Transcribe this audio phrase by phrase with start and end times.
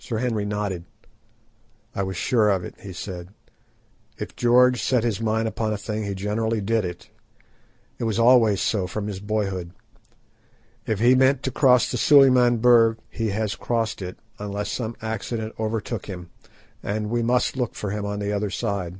[0.00, 0.84] Sir Henry nodded.
[1.94, 3.28] "I was sure of it," he said.
[4.18, 7.08] "If George set his mind upon a thing he generally did it.
[7.98, 9.70] It was always so from his boyhood.
[10.88, 15.54] If he meant to cross the Suliman Berg he has crossed it, unless some accident
[15.56, 16.30] overtook him,
[16.82, 18.98] and we must look for him on the other side."